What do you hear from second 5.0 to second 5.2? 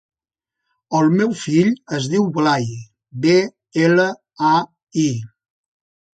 i.